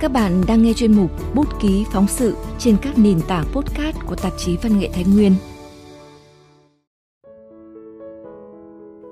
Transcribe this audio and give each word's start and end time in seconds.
Các 0.00 0.12
bạn 0.12 0.42
đang 0.48 0.62
nghe 0.62 0.72
chuyên 0.72 0.96
mục 0.96 1.10
Bút 1.34 1.46
ký 1.60 1.86
phóng 1.92 2.06
sự 2.06 2.36
trên 2.58 2.76
các 2.82 2.98
nền 2.98 3.20
tảng 3.28 3.44
podcast 3.52 3.96
của 4.06 4.16
tạp 4.16 4.32
chí 4.38 4.56
Văn 4.62 4.78
nghệ 4.78 4.90
Thái 4.92 5.04
Nguyên. 5.14 5.32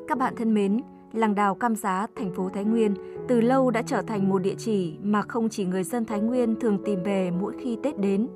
Các 0.09 0.19
bạn 0.19 0.35
thân 0.37 0.55
mến, 0.55 0.81
làng 1.13 1.35
đào 1.35 1.55
Cam 1.55 1.77
Giá, 1.77 2.07
thành 2.17 2.35
phố 2.35 2.49
Thái 2.55 2.65
Nguyên 2.65 2.95
từ 3.29 3.41
lâu 3.41 3.71
đã 3.71 3.83
trở 3.83 4.03
thành 4.03 4.29
một 4.29 4.39
địa 4.39 4.55
chỉ 4.59 4.95
mà 5.03 5.23
không 5.23 5.49
chỉ 5.49 5.65
người 5.65 5.85
dân 5.85 6.05
Thái 6.05 6.21
Nguyên 6.21 6.61
thường 6.61 6.79
tìm 6.85 7.03
về 7.03 7.31
mỗi 7.31 7.55
khi 7.63 7.79
Tết 7.83 7.99
đến. 7.99 8.29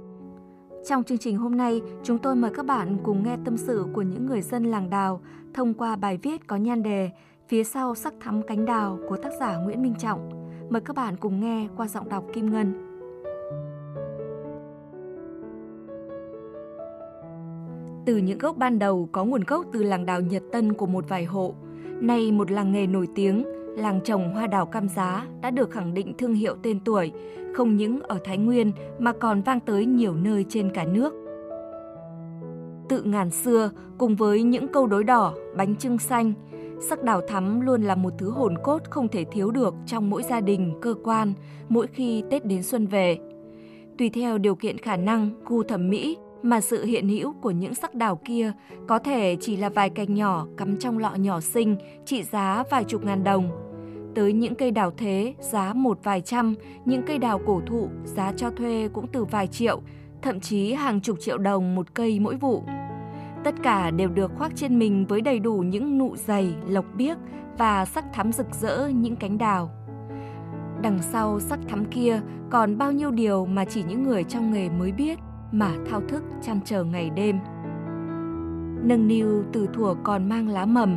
Trong 0.89 1.05
chương 1.05 1.19
trình 1.19 1.37
hôm 1.37 1.57
nay, 1.57 1.81
chúng 2.03 2.19
tôi 2.19 2.37
mời 2.37 2.51
các 2.55 2.67
bạn 2.67 2.97
cùng 3.03 3.23
nghe 3.23 3.37
tâm 3.45 3.57
sự 3.57 3.87
của 3.93 4.03
những 4.03 4.27
người 4.27 4.43
dân 4.43 4.65
làng 4.65 4.91
đào 4.91 5.21
thông 5.55 5.75
qua 5.75 5.97
bài 5.97 6.19
viết 6.23 6.47
có 6.47 6.57
nhan 6.57 6.83
đề 6.83 7.11
Phía 7.49 7.65
sau 7.65 7.95
sắc 7.95 8.15
thắm 8.21 8.43
cánh 8.43 8.65
đào 8.65 8.99
của 9.09 9.17
tác 9.17 9.31
giả 9.41 9.57
Nguyễn 9.57 9.83
Minh 9.83 9.95
Trọng. 9.99 10.40
Mời 10.71 10.81
các 10.81 10.97
bạn 10.97 11.17
cùng 11.17 11.41
nghe 11.41 11.69
qua 11.77 11.89
giọng 11.89 12.09
đọc 12.09 12.25
Kim 12.33 12.51
Ngân. 12.51 12.73
Từ 18.07 18.17
những 18.17 18.39
gốc 18.39 18.57
ban 18.57 18.79
đầu 18.79 19.09
có 19.13 19.25
nguồn 19.25 19.45
gốc 19.47 19.67
từ 19.73 19.83
làng 19.83 20.07
đào 20.07 20.21
Nhật 20.21 20.43
Tân 20.53 20.73
của 20.73 20.87
một 20.87 21.09
vài 21.09 21.25
hộ, 21.25 21.55
nay 22.01 22.33
một 22.33 22.51
làng 22.51 22.73
nghề 22.73 22.87
nổi 22.87 23.09
tiếng, 23.15 23.45
làng 23.77 24.01
trồng 24.05 24.35
hoa 24.35 24.47
đào 24.47 24.67
cam 24.67 24.89
giá 24.89 25.27
đã 25.43 25.51
được 25.51 25.71
khẳng 25.71 25.95
định 25.95 26.15
thương 26.19 26.35
hiệu 26.35 26.57
tên 26.63 26.81
tuổi, 26.85 27.13
không 27.55 27.77
những 27.77 28.01
ở 28.01 28.19
Thái 28.25 28.39
Nguyên 28.39 28.73
mà 28.99 29.13
còn 29.13 29.43
vang 29.43 29.61
tới 29.61 29.87
nhiều 29.87 30.15
nơi 30.15 30.45
trên 30.49 30.71
cả 30.71 30.85
nước. 30.85 31.15
Tự 32.89 33.03
ngàn 33.03 33.31
xưa 33.31 33.71
cùng 33.99 34.17
với 34.17 34.43
những 34.43 34.69
câu 34.69 34.87
đối 34.87 35.05
đỏ, 35.05 35.35
bánh 35.57 35.77
trưng 35.77 35.99
xanh– 35.99 36.33
Sắc 36.81 37.03
đào 37.03 37.21
thắm 37.21 37.61
luôn 37.61 37.83
là 37.83 37.95
một 37.95 38.13
thứ 38.19 38.31
hồn 38.31 38.55
cốt 38.63 38.83
không 38.91 39.09
thể 39.09 39.25
thiếu 39.25 39.51
được 39.51 39.75
trong 39.87 40.11
mỗi 40.11 40.23
gia 40.23 40.41
đình, 40.41 40.75
cơ 40.83 40.95
quan, 41.05 41.33
mỗi 41.69 41.87
khi 41.87 42.23
Tết 42.31 42.45
đến 42.45 42.63
xuân 42.63 42.87
về. 42.87 43.19
Tùy 43.99 44.11
theo 44.11 44.39
điều 44.39 44.55
kiện 44.55 44.79
khả 44.79 44.97
năng, 44.97 45.31
gu 45.45 45.63
thẩm 45.63 45.91
mỹ 45.91 46.17
mà 46.43 46.61
sự 46.61 46.85
hiện 46.85 47.09
hữu 47.09 47.33
của 47.33 47.51
những 47.51 47.75
sắc 47.75 47.95
đào 47.95 48.21
kia 48.25 48.53
có 48.89 48.99
thể 48.99 49.37
chỉ 49.41 49.57
là 49.57 49.69
vài 49.69 49.91
cành 49.91 50.15
nhỏ 50.15 50.47
cắm 50.57 50.77
trong 50.77 50.99
lọ 50.99 51.15
nhỏ 51.15 51.41
xinh 51.41 51.77
trị 52.07 52.23
giá 52.23 52.65
vài 52.71 52.85
chục 52.85 53.05
ngàn 53.05 53.25
đồng. 53.25 53.51
Tới 54.15 54.33
những 54.33 54.55
cây 54.55 54.71
đào 54.71 54.93
thế 54.97 55.35
giá 55.41 55.73
một 55.73 55.99
vài 56.03 56.21
trăm, 56.21 56.55
những 56.85 57.03
cây 57.07 57.19
đào 57.19 57.41
cổ 57.47 57.61
thụ 57.67 57.89
giá 58.05 58.33
cho 58.37 58.51
thuê 58.51 58.89
cũng 58.93 59.07
từ 59.13 59.25
vài 59.25 59.47
triệu, 59.47 59.81
thậm 60.23 60.41
chí 60.41 60.73
hàng 60.73 61.01
chục 61.01 61.21
triệu 61.21 61.39
đồng 61.39 61.75
một 61.75 61.95
cây 61.95 62.21
mỗi 62.21 62.37
vụ. 62.37 62.63
Tất 63.45 63.55
cả 63.63 63.91
đều 63.91 64.09
được 64.09 64.33
khoác 64.39 64.53
trên 64.55 64.79
mình 64.79 65.07
với 65.07 65.21
đầy 65.21 65.39
đủ 65.39 65.55
những 65.55 65.99
nụ 65.99 66.17
dày, 66.17 66.55
lộc 66.69 66.85
biếc 66.95 67.19
và 67.59 67.85
sắc 67.85 68.05
thắm 68.13 68.33
rực 68.33 68.55
rỡ 68.55 68.89
những 68.89 69.17
cánh 69.17 69.39
đào. 69.39 69.71
Đằng 70.83 70.99
sau 71.03 71.41
sắc 71.41 71.59
thắm 71.69 71.85
kia 71.85 72.21
còn 72.51 72.79
bao 72.79 72.93
nhiêu 72.93 73.11
điều 73.11 73.47
mà 73.47 73.65
chỉ 73.65 73.83
những 73.83 74.03
người 74.03 74.25
trong 74.25 74.53
nghề 74.53 74.69
mới 74.69 74.93
biết 74.93 75.19
mà 75.53 75.71
thao 75.91 76.01
thức 76.09 76.23
chăn 76.43 76.61
chờ 76.65 76.85
ngày 76.85 77.11
đêm. 77.11 77.39
Nâng 78.83 79.09
niu 79.09 79.45
từ 79.53 79.67
thuở 79.75 79.95
còn 80.03 80.29
mang 80.29 80.49
lá 80.49 80.67
mầm. 80.67 80.97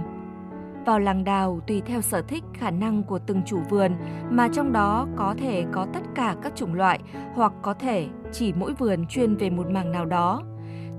Vào 0.86 1.00
làng 1.00 1.24
đào 1.24 1.60
tùy 1.68 1.82
theo 1.86 2.02
sở 2.02 2.22
thích 2.22 2.44
khả 2.54 2.72
năng 2.72 3.04
của 3.04 3.20
từng 3.20 3.42
chủ 3.46 3.60
vườn 3.70 3.92
mà 4.30 4.48
trong 4.48 4.74
đó 4.74 5.08
có 5.16 5.36
thể 5.38 5.66
có 5.72 5.88
tất 5.94 6.02
cả 6.16 6.36
các 6.42 6.56
chủng 6.56 6.74
loại 6.74 7.00
hoặc 7.34 7.54
có 7.62 7.74
thể 7.74 8.08
chỉ 8.32 8.54
mỗi 8.54 8.74
vườn 8.74 9.06
chuyên 9.06 9.36
về 9.36 9.50
một 9.50 9.70
mảng 9.70 9.92
nào 9.92 10.06
đó 10.06 10.44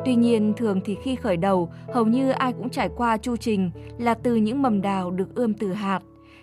Tuy 0.04 0.14
nhiên, 0.14 0.52
thường 0.56 0.80
thì 0.84 0.96
khi 1.02 1.16
khởi 1.16 1.36
đầu, 1.36 1.72
hầu 1.94 2.06
như 2.06 2.30
ai 2.30 2.52
cũng 2.52 2.70
trải 2.70 2.88
qua 2.96 3.16
chu 3.16 3.36
trình 3.36 3.70
là 3.98 4.14
từ 4.14 4.36
những 4.36 4.62
mầm 4.62 4.82
đào 4.82 5.10
được 5.10 5.34
ươm 5.34 5.54
từ 5.54 5.72
hạt, 5.72 6.00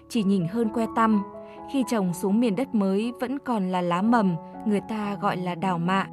chỉ 0.09 0.23
nhìn 0.23 0.47
hơn 0.47 0.69
que 0.69 0.85
tăm. 0.95 1.23
Khi 1.73 1.83
trồng 1.88 2.13
xuống 2.13 2.39
miền 2.39 2.55
đất 2.55 2.75
mới 2.75 3.13
vẫn 3.19 3.39
còn 3.39 3.69
là 3.71 3.81
lá 3.81 4.02
mầm, 4.02 4.35
người 4.66 4.81
ta 4.89 5.17
gọi 5.21 5.38
là 5.38 5.55
đào 5.55 5.77
mạ. 5.77 6.08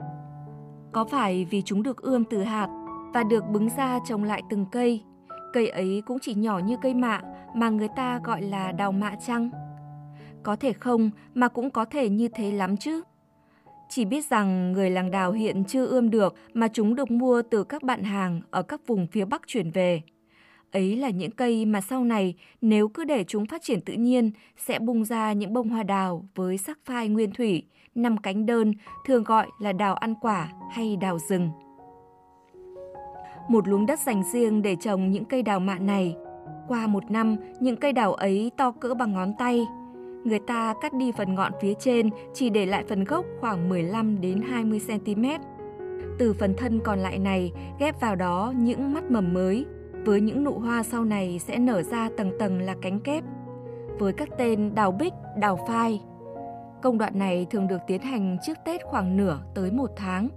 Có 0.93 1.05
phải 1.05 1.45
vì 1.51 1.63
chúng 1.63 1.83
được 1.83 2.03
ươm 2.03 2.25
từ 2.25 2.43
hạt 2.43 2.69
và 3.15 3.23
được 3.23 3.45
bứng 3.49 3.69
ra 3.77 3.99
trồng 4.07 4.25
lại 4.25 4.43
từng 4.51 4.67
cây, 4.73 5.03
cây 5.53 5.69
ấy 5.69 6.03
cũng 6.07 6.19
chỉ 6.23 6.35
nhỏ 6.35 6.59
như 6.59 6.77
cây 6.83 6.95
mạ 6.95 7.21
mà 7.55 7.69
người 7.69 7.89
ta 7.97 8.21
gọi 8.25 8.43
là 8.43 8.73
đào 8.73 8.93
mạ 8.93 9.15
chăng? 9.27 9.51
Có 10.43 10.57
thể 10.57 10.73
không 10.73 11.11
mà 11.35 11.49
cũng 11.49 11.71
có 11.71 11.85
thể 11.85 12.09
như 12.09 12.29
thế 12.29 12.53
lắm 12.53 12.77
chứ. 12.77 13.03
Chỉ 13.89 14.05
biết 14.05 14.27
rằng 14.27 14.73
người 14.73 14.91
làng 14.91 15.11
đào 15.11 15.33
hiện 15.33 15.65
chưa 15.65 15.87
ươm 15.87 16.11
được 16.11 16.35
mà 16.55 16.69
chúng 16.69 16.95
được 16.95 17.11
mua 17.11 17.43
từ 17.51 17.65
các 17.65 17.83
bạn 17.83 18.03
hàng 18.03 18.41
ở 18.51 18.63
các 18.63 18.87
vùng 18.87 19.07
phía 19.07 19.25
Bắc 19.25 19.43
chuyển 19.47 19.71
về. 19.71 20.03
Ấy 20.73 20.97
là 20.97 21.11
những 21.11 21.31
cây 21.31 21.67
mà 21.67 21.81
sau 21.81 22.05
này 22.05 22.35
nếu 22.61 22.89
cứ 22.89 23.05
để 23.05 23.25
chúng 23.25 23.47
phát 23.47 23.63
triển 23.63 23.81
tự 23.81 23.93
nhiên 23.93 24.31
sẽ 24.57 24.79
bung 24.79 25.05
ra 25.05 25.33
những 25.33 25.53
bông 25.53 25.69
hoa 25.69 25.83
đào 25.83 26.29
với 26.35 26.59
sắc 26.59 26.79
phai 26.85 27.09
nguyên 27.09 27.31
thủy, 27.31 27.63
năm 27.95 28.17
cánh 28.17 28.47
đơn, 28.47 28.73
thường 29.07 29.25
gọi 29.25 29.47
là 29.61 29.73
đào 29.73 29.95
ăn 29.95 30.15
quả 30.21 30.49
hay 30.71 30.97
đào 30.97 31.19
rừng. 31.29 31.51
Một 33.49 33.69
luống 33.69 33.87
đất 33.87 34.01
dành 34.01 34.23
riêng 34.33 34.63
để 34.63 34.77
trồng 34.77 35.11
những 35.11 35.25
cây 35.25 35.43
đào 35.43 35.61
mạ 35.61 35.79
này. 35.79 36.17
Qua 36.69 36.87
một 36.87 37.11
năm, 37.11 37.37
những 37.61 37.77
cây 37.77 37.93
đào 37.93 38.15
ấy 38.15 38.51
to 38.57 38.71
cỡ 38.71 38.95
bằng 38.95 39.13
ngón 39.13 39.33
tay, 39.39 39.67
người 40.25 40.39
ta 40.39 40.75
cắt 40.81 40.93
đi 40.95 41.13
phần 41.13 41.35
ngọn 41.35 41.53
phía 41.61 41.75
trên 41.75 42.11
chỉ 42.35 42.51
để 42.51 42.67
lại 42.67 42.85
phần 42.89 43.05
gốc 43.05 43.25
khoảng 43.41 43.69
15 43.69 44.21
đến 44.21 44.43
20 44.43 44.81
cm. 44.89 45.25
Từ 46.19 46.33
phần 46.33 46.55
thân 46.57 46.81
còn 46.85 46.99
lại 46.99 47.19
này 47.19 47.53
ghép 47.79 48.01
vào 48.01 48.17
đó 48.17 48.53
những 48.57 48.95
mắt 48.95 49.11
mầm 49.11 49.35
mới, 49.35 49.67
với 50.05 50.21
những 50.21 50.45
nụ 50.45 50.53
hoa 50.53 50.83
sau 50.83 51.05
này 51.05 51.39
sẽ 51.39 51.59
nở 51.59 51.83
ra 51.83 52.09
tầng 52.17 52.33
tầng 52.39 52.61
là 52.61 52.75
cánh 52.83 53.01
kép, 53.01 53.25
với 53.99 54.13
các 54.13 54.29
tên 54.39 54.75
đào 54.75 54.93
bích, 54.93 55.13
đào 55.37 55.59
phai. 55.69 56.01
Công 56.83 56.99
đoạn 56.99 57.19
này 57.19 57.47
thường 57.51 57.69
được 57.69 57.81
tiến 57.87 58.03
hành 58.03 58.37
trước 58.47 58.59
Tết 58.65 58.81
khoảng 58.85 59.17
nửa 59.17 59.41
tới 59.55 59.71
một 59.71 59.91
tháng. 59.97 60.29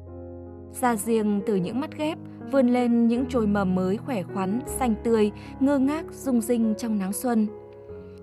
Ra 0.82 0.96
riêng 0.96 1.42
từ 1.46 1.56
những 1.56 1.80
mắt 1.80 1.98
ghép 1.98 2.18
vươn 2.52 2.68
lên 2.68 3.08
những 3.08 3.26
chồi 3.30 3.48
mầm 3.48 3.76
mới 3.76 3.98
khỏe 3.98 4.24
khoắn, 4.24 4.60
xanh 4.66 4.96
tươi, 5.04 5.32
ngơ 5.60 5.78
ngác, 5.80 6.06
rung 6.12 6.42
rinh 6.42 6.74
trong 6.78 7.00
nắng 7.00 7.14
xuân– 7.14 7.48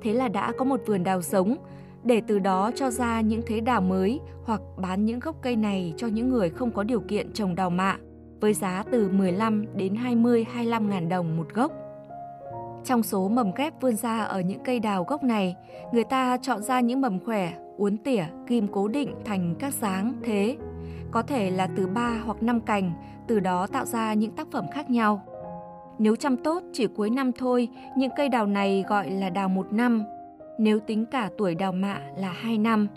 thế 0.08 0.14
là 0.14 0.28
đã 0.28 0.52
có 0.58 0.64
một 0.64 0.80
vườn 0.86 1.04
đào 1.04 1.22
giống 1.22 1.56
để 2.04 2.22
từ 2.26 2.38
đó 2.38 2.70
cho 2.74 2.90
ra 2.90 3.20
những 3.20 3.42
thế 3.46 3.60
đào 3.60 3.80
mới 3.80 4.20
hoặc 4.44 4.60
bán 4.76 5.04
những 5.04 5.20
gốc 5.20 5.36
cây 5.42 5.56
này 5.56 5.94
cho 5.96 6.06
những 6.06 6.28
người 6.28 6.50
không 6.50 6.70
có 6.70 6.82
điều 6.82 7.00
kiện 7.00 7.32
trồng 7.32 7.54
đào 7.54 7.70
mạ 7.70 7.96
với 8.40 8.54
giá 8.54 8.84
từ 8.90 9.08
15 9.08 9.64
đến 9.76 9.94
20 9.94 10.44
25 10.52 10.90
ngàn 10.90 11.08
đồng 11.08 11.36
một 11.36 11.54
gốc. 11.54 11.72
Trong 12.84 13.02
số 13.02 13.28
mầm 13.28 13.52
ghép 13.56 13.80
vươn 13.80 13.96
ra 13.96 14.18
ở 14.18 14.40
những 14.40 14.64
cây 14.64 14.80
đào 14.80 15.04
gốc 15.04 15.22
này, 15.22 15.56
người 15.92 16.04
ta 16.04 16.38
chọn 16.42 16.62
ra 16.62 16.80
những 16.80 17.00
mầm 17.00 17.24
khỏe, 17.24 17.52
uốn 17.76 17.96
tỉa, 17.96 18.24
ghim 18.46 18.68
cố 18.72 18.88
định 18.88 19.14
thành 19.24 19.54
các 19.58 19.74
dáng, 19.74 20.12
thế. 20.22 20.56
Có 21.10 21.22
thể 21.22 21.50
là 21.50 21.68
từ 21.76 21.86
3 21.86 22.20
hoặc 22.24 22.42
5 22.42 22.60
cành, 22.60 22.92
từ 23.26 23.40
đó 23.40 23.66
tạo 23.66 23.84
ra 23.84 24.14
những 24.14 24.30
tác 24.30 24.46
phẩm 24.52 24.66
khác 24.72 24.90
nhau. 24.90 25.22
Nếu 25.98 26.16
chăm 26.16 26.36
tốt 26.36 26.62
chỉ 26.72 26.86
cuối 26.86 27.10
năm 27.10 27.32
thôi, 27.32 27.68
những 27.96 28.10
cây 28.16 28.28
đào 28.28 28.46
này 28.46 28.84
gọi 28.88 29.10
là 29.10 29.30
đào 29.30 29.48
một 29.48 29.72
năm. 29.72 30.02
Nếu 30.58 30.80
tính 30.80 31.04
cả 31.06 31.30
tuổi 31.38 31.54
đào 31.54 31.72
mạ 31.72 32.00
là 32.16 32.32
hai 32.32 32.58
năm. 32.58 32.88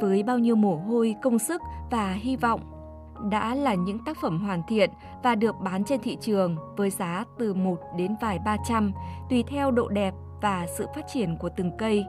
Với 0.00 0.22
bao 0.22 0.38
nhiêu 0.38 0.56
mồ 0.56 0.76
hôi, 0.76 1.14
công 1.22 1.38
sức 1.38 1.62
và 1.90 2.12
hy 2.12 2.36
vọng, 2.36 2.60
đã 3.30 3.54
là 3.54 3.74
những 3.74 3.98
tác 4.06 4.16
phẩm 4.20 4.38
hoàn 4.38 4.62
thiện 4.68 4.90
và 5.22 5.34
được 5.34 5.54
bán 5.64 5.84
trên 5.84 6.00
thị 6.00 6.16
trường 6.20 6.56
với 6.76 6.90
giá 6.90 7.24
từ 7.38 7.54
1 7.54 7.76
đến 7.96 8.14
vài 8.20 8.38
ba 8.44 8.56
trăm, 8.68 8.92
tùy 9.30 9.44
theo 9.46 9.70
độ 9.70 9.88
đẹp 9.88 10.14
và 10.42 10.66
sự 10.78 10.86
phát 10.94 11.04
triển 11.12 11.36
của 11.36 11.48
từng 11.56 11.70
cây. 11.78 12.04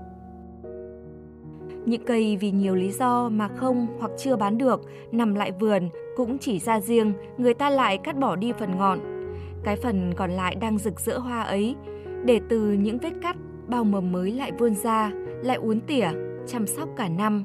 Những 1.86 2.06
cây 2.06 2.38
vì 2.38 2.52
nhiều 2.52 2.76
lý 2.76 2.92
do 2.92 3.30
mà 3.30 3.48
không 3.48 3.88
hoặc 4.00 4.12
chưa 4.18 4.36
bán 4.36 4.58
được, 4.58 4.82
nằm 5.12 5.36
lại 5.36 5.52
vườn 5.52 5.90
cũng 6.18 6.38
chỉ 6.38 6.60
ra 6.60 6.80
riêng, 6.80 7.14
người 7.38 7.54
ta 7.54 7.70
lại 7.70 7.98
cắt 7.98 8.18
bỏ 8.18 8.36
đi 8.36 8.52
phần 8.60 8.78
ngọn 8.78 9.17
cái 9.64 9.76
phần 9.76 10.14
còn 10.16 10.32
lại 10.32 10.56
đang 10.56 10.78
rực 10.78 11.00
rỡ 11.00 11.18
hoa 11.18 11.42
ấy, 11.42 11.76
để 12.26 12.40
từ 12.50 12.72
những 12.72 12.98
vết 12.98 13.14
cắt, 13.22 13.36
bao 13.68 13.84
mầm 13.84 14.12
mới 14.12 14.32
lại 14.32 14.52
vươn 14.60 14.76
ra, 14.76 15.12
lại 15.44 15.58
uốn 15.58 15.82
tỉa, 15.82 16.10
chăm 16.48 16.68
sóc 16.68 16.90
cả 16.96 17.10
năm. 17.10 17.44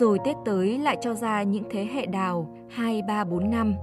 Rồi 0.00 0.18
Tết 0.24 0.36
tới 0.44 0.78
lại 0.78 0.96
cho 1.00 1.14
ra 1.14 1.42
những 1.42 1.64
thế 1.70 1.88
hệ 1.92 2.06
đào 2.06 2.56
2, 2.70 3.02
3, 3.08 3.24
4 3.24 3.50
năm. 3.50 3.74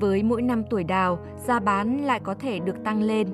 Với 0.00 0.22
mỗi 0.22 0.42
năm 0.42 0.64
tuổi 0.70 0.84
đào, 0.84 1.18
giá 1.36 1.60
bán 1.60 2.04
lại 2.04 2.20
có 2.20 2.34
thể 2.34 2.58
được 2.58 2.84
tăng 2.84 3.02
lên. 3.02 3.28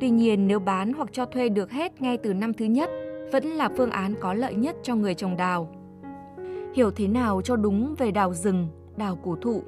Tuy 0.00 0.10
nhiên 0.10 0.46
nếu 0.46 0.58
bán 0.58 0.92
hoặc 0.92 1.08
cho 1.12 1.24
thuê 1.24 1.48
được 1.48 1.70
hết 1.70 2.02
ngay 2.02 2.16
từ 2.16 2.34
năm 2.34 2.52
thứ 2.54 2.64
nhất, 2.64 2.90
vẫn 3.32 3.44
là 3.44 3.68
phương 3.76 3.90
án 3.90 4.14
có 4.20 4.34
lợi 4.34 4.54
nhất 4.54 4.76
cho 4.82 4.94
người 4.94 5.14
trồng 5.14 5.36
đào. 5.36 5.68
Hiểu 6.74 6.90
thế 6.90 7.08
nào 7.08 7.42
cho 7.42 7.56
đúng 7.56 7.94
về 7.98 8.10
đào 8.10 8.34
rừng, 8.34 8.68
đào 8.96 9.18
cổ 9.24 9.36
thụ 9.40 9.62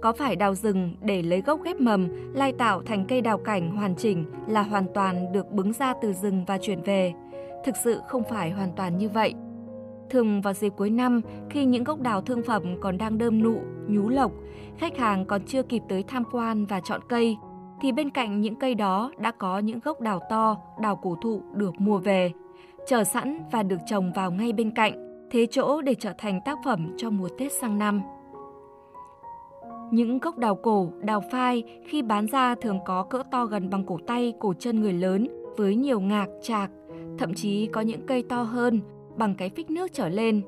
có 0.00 0.12
phải 0.12 0.36
đào 0.36 0.54
rừng 0.54 0.94
để 1.00 1.22
lấy 1.22 1.40
gốc 1.40 1.60
ghép 1.64 1.80
mầm, 1.80 2.08
lai 2.34 2.52
tạo 2.52 2.82
thành 2.82 3.04
cây 3.08 3.20
đào 3.20 3.38
cảnh 3.38 3.70
hoàn 3.70 3.94
chỉnh 3.96 4.24
là 4.46 4.62
hoàn 4.62 4.86
toàn 4.94 5.32
được 5.32 5.50
bứng 5.50 5.72
ra 5.72 5.94
từ 6.02 6.12
rừng 6.12 6.44
và 6.44 6.58
chuyển 6.58 6.82
về? 6.82 7.12
Thực 7.64 7.76
sự 7.84 8.00
không 8.08 8.22
phải 8.30 8.50
hoàn 8.50 8.72
toàn 8.76 8.98
như 8.98 9.08
vậy. 9.08 9.34
Thường 10.10 10.40
vào 10.40 10.54
dịp 10.54 10.72
cuối 10.76 10.90
năm, 10.90 11.20
khi 11.50 11.64
những 11.64 11.84
gốc 11.84 12.00
đào 12.00 12.20
thương 12.20 12.42
phẩm 12.46 12.80
còn 12.80 12.98
đang 12.98 13.18
đơm 13.18 13.42
nụ, 13.42 13.60
nhú 13.88 14.08
lộc, 14.08 14.32
khách 14.76 14.98
hàng 14.98 15.24
còn 15.24 15.42
chưa 15.46 15.62
kịp 15.62 15.82
tới 15.88 16.02
tham 16.02 16.24
quan 16.32 16.66
và 16.66 16.80
chọn 16.80 17.00
cây, 17.08 17.36
thì 17.80 17.92
bên 17.92 18.10
cạnh 18.10 18.40
những 18.40 18.56
cây 18.56 18.74
đó 18.74 19.12
đã 19.18 19.32
có 19.38 19.58
những 19.58 19.80
gốc 19.84 20.00
đào 20.00 20.20
to, 20.30 20.56
đào 20.80 20.96
cổ 20.96 21.16
thụ 21.22 21.42
được 21.54 21.80
mua 21.80 21.98
về, 21.98 22.32
chờ 22.86 23.04
sẵn 23.04 23.38
và 23.52 23.62
được 23.62 23.78
trồng 23.86 24.12
vào 24.12 24.30
ngay 24.30 24.52
bên 24.52 24.70
cạnh. 24.70 24.92
thế 25.30 25.46
chỗ 25.50 25.82
để 25.82 25.94
trở 25.94 26.12
thành 26.18 26.40
tác 26.44 26.58
phẩm 26.64 26.94
cho 26.96 27.10
mùa 27.10 27.28
Tết 27.38 27.52
sang 27.52 27.78
năm. 27.78 28.02
Những 29.90 30.18
gốc 30.18 30.38
đào 30.38 30.54
cổ, 30.54 30.92
đào 31.00 31.22
phai 31.32 31.62
khi 31.86 32.02
bán 32.02 32.26
ra 32.26 32.54
thường 32.54 32.78
có 32.86 33.02
cỡ 33.02 33.22
to 33.30 33.46
gần 33.46 33.70
bằng 33.70 33.84
cổ 33.84 33.98
tay, 34.06 34.32
cổ 34.38 34.54
chân 34.58 34.80
người 34.80 34.92
lớn 34.92 35.28
với 35.56 35.76
nhiều 35.76 36.00
ngạc, 36.00 36.26
chạc, 36.42 36.70
thậm 37.18 37.34
chí 37.34 37.66
có 37.66 37.80
những 37.80 38.06
cây 38.06 38.24
to 38.28 38.42
hơn 38.42 38.80
bằng 39.16 39.34
cái 39.34 39.50
phích 39.50 39.70
nước 39.70 39.92
trở 39.92 40.08
lên. 40.08 40.42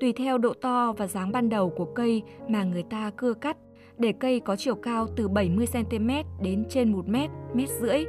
Tùy 0.00 0.12
theo 0.12 0.38
độ 0.38 0.52
to 0.54 0.92
và 0.92 1.06
dáng 1.06 1.32
ban 1.32 1.48
đầu 1.48 1.70
của 1.76 1.84
cây 1.84 2.22
mà 2.48 2.64
người 2.64 2.82
ta 2.82 3.10
cưa 3.16 3.34
cắt, 3.34 3.56
để 3.98 4.12
cây 4.12 4.40
có 4.40 4.56
chiều 4.56 4.74
cao 4.74 5.06
từ 5.16 5.28
70cm 5.28 6.24
đến 6.42 6.64
trên 6.68 6.92
1 6.92 7.08
mét, 7.08 7.30
mét 7.54 7.68
rưỡi. 7.68 8.04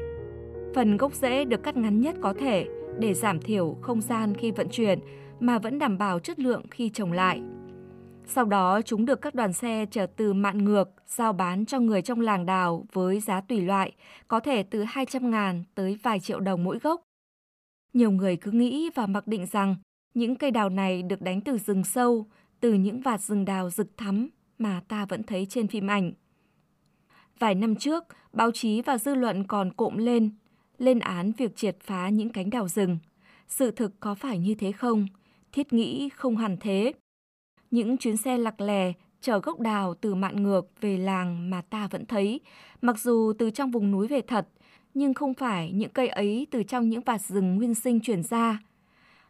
Phần 0.76 0.98
gốc 0.98 1.14
rễ 1.14 1.46
được 1.46 1.64
cắt 1.64 1.78
ngắn 1.78 2.02
nhất 2.02 2.16
có 2.22 2.34
thể 2.40 2.66
để 3.00 3.14
giảm 3.14 3.40
thiểu 3.40 3.78
không 3.82 4.02
gian 4.02 4.36
khi 4.36 4.52
vận 4.52 4.68
chuyển 4.70 5.00
mà 5.40 5.60
vẫn 5.60 5.80
đảm 5.80 5.98
bảo 5.98 6.20
chất 6.20 6.40
lượng 6.40 6.62
khi 6.72 6.90
trồng 6.90 7.12
lại. 7.12 7.42
Sau 8.32 8.46
đó 8.46 8.82
chúng 8.82 9.06
được 9.06 9.22
các 9.22 9.36
đoàn 9.36 9.54
xe 9.54 9.86
chở 9.92 10.08
từ 10.16 10.34
mạn 10.34 10.66
ngược, 10.66 10.90
giao 11.08 11.34
bán 11.34 11.66
cho 11.66 11.80
người 11.80 12.02
trong 12.02 12.22
làng 12.22 12.46
đào 12.46 12.86
với 12.94 13.20
giá 13.20 13.42
tùy 13.42 13.62
loại, 13.62 13.92
có 14.28 14.40
thể 14.40 14.64
từ 14.64 14.84
200 14.84 15.32
ngàn 15.32 15.64
tới 15.76 15.98
vài 16.04 16.20
triệu 16.20 16.40
đồng 16.40 16.64
mỗi 16.64 16.80
gốc. 16.80 17.02
Nhiều 17.94 18.12
người 18.12 18.36
cứ 18.36 18.52
nghĩ 18.52 18.90
và 18.96 19.08
mặc 19.08 19.28
định 19.28 19.46
rằng 19.46 19.76
những 20.14 20.36
cây 20.36 20.52
đào 20.52 20.70
này 20.70 21.04
được 21.04 21.22
đánh 21.22 21.42
từ 21.42 21.58
rừng 21.58 21.84
sâu, 21.84 22.28
từ 22.60 22.74
những 22.74 23.02
vạt 23.02 23.22
rừng 23.22 23.46
đào 23.46 23.70
rực 23.70 23.98
thắm 23.98 24.30
mà 24.58 24.82
ta 24.88 25.06
vẫn 25.06 25.24
thấy 25.24 25.46
trên 25.50 25.68
phim 25.68 25.88
ảnh. 25.88 26.12
Vài 27.40 27.56
năm 27.56 27.76
trước, 27.76 28.04
báo 28.34 28.52
chí 28.52 28.82
và 28.82 28.98
dư 28.98 29.16
luận 29.16 29.44
còn 29.44 29.74
cộm 29.74 29.98
lên, 29.98 30.30
lên 30.78 31.00
án 31.00 31.32
việc 31.38 31.56
triệt 31.56 31.78
phá 31.82 32.10
những 32.10 32.30
cánh 32.30 32.50
đào 32.50 32.68
rừng. 32.68 32.98
Sự 33.48 33.72
thực 33.72 34.00
có 34.00 34.16
phải 34.16 34.38
như 34.38 34.56
thế 34.56 34.72
không? 34.72 35.08
Thiết 35.52 35.74
nghĩ 35.74 36.10
không 36.10 36.38
hẳn 36.38 36.58
thế. 36.60 36.94
Những 37.72 37.98
chuyến 37.98 38.18
xe 38.18 38.38
lặc 38.38 38.62
lè 38.62 38.94
chở 39.22 39.40
gốc 39.40 39.60
đào 39.60 39.94
từ 39.94 40.16
mạn 40.16 40.44
ngược 40.44 40.82
về 40.82 40.98
làng 40.98 41.50
mà 41.50 41.62
ta 41.62 41.88
vẫn 41.88 42.06
thấy, 42.06 42.42
mặc 42.82 43.00
dù 43.00 43.34
từ 43.40 43.50
trong 43.50 43.72
vùng 43.72 43.92
núi 43.92 44.08
về 44.08 44.22
thật, 44.22 44.48
nhưng 44.94 45.14
không 45.14 45.34
phải 45.34 45.72
những 45.72 45.90
cây 45.90 46.08
ấy 46.08 46.48
từ 46.52 46.64
trong 46.64 46.90
những 46.90 47.02
vạt 47.02 47.22
rừng 47.22 47.56
nguyên 47.56 47.76
sinh 47.76 48.00
chuyển 48.00 48.24
ra. 48.24 48.60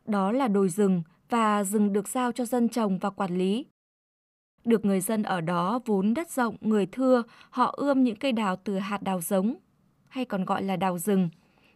Đó 0.06 0.32
là 0.32 0.48
đồi 0.48 0.70
rừng 0.70 1.04
và 1.30 1.64
rừng 1.64 1.94
được 1.94 2.08
giao 2.08 2.32
cho 2.32 2.46
dân 2.46 2.70
trồng 2.70 2.98
và 2.98 3.10
quản 3.10 3.38
lý. 3.38 3.66
Được 4.66 4.86
người 4.86 5.02
dân 5.02 5.24
ở 5.24 5.42
đó 5.42 5.80
vốn 5.86 6.14
đất 6.14 6.32
rộng, 6.32 6.56
người 6.62 6.86
thưa, 6.86 7.24
họ 7.50 7.74
ươm 7.78 8.04
những 8.04 8.16
cây 8.16 8.32
đào 8.32 8.56
từ 8.56 8.78
hạt 8.78 9.02
đào 9.02 9.22
giống, 9.22 9.56
hay 10.08 10.26
còn 10.26 10.46
gọi 10.46 10.64
là 10.64 10.76
đào 10.76 10.98
rừng, 10.98 11.30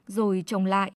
rồi 0.07 0.44
trồng 0.45 0.65
lại. 0.65 0.92